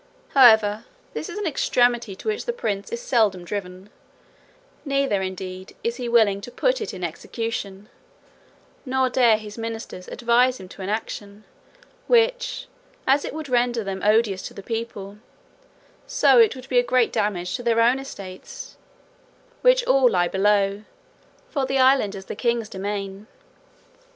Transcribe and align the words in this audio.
However, 0.29 0.85
this 1.13 1.29
is 1.29 1.37
an 1.37 1.45
extremity 1.45 2.15
to 2.15 2.27
which 2.27 2.45
the 2.45 2.53
prince 2.53 2.91
is 2.91 2.99
seldom 2.99 3.45
driven, 3.45 3.91
neither 4.83 5.21
indeed 5.21 5.75
is 5.83 5.97
he 5.97 6.09
willing 6.09 6.41
to 6.41 6.49
put 6.49 6.81
it 6.81 6.91
in 6.91 7.03
execution; 7.03 7.87
nor 8.83 9.11
dare 9.11 9.37
his 9.37 9.59
ministers 9.59 10.07
advise 10.07 10.59
him 10.59 10.67
to 10.69 10.81
an 10.81 10.89
action, 10.89 11.43
which, 12.07 12.65
as 13.05 13.23
it 13.23 13.31
would 13.35 13.47
render 13.47 13.83
them 13.83 14.01
odious 14.03 14.41
to 14.47 14.55
the 14.55 14.63
people, 14.63 15.19
so 16.07 16.39
it 16.39 16.55
would 16.55 16.67
be 16.67 16.79
a 16.79 16.83
great 16.83 17.13
damage 17.13 17.53
to 17.55 17.61
their 17.61 17.79
own 17.79 17.99
estates, 17.99 18.77
which 19.61 19.83
all 19.85 20.09
lie 20.09 20.27
below; 20.27 20.83
for 21.47 21.67
the 21.67 21.77
island 21.77 22.15
is 22.15 22.25
the 22.25 22.35
king's 22.35 22.69
demesne. 22.69 23.27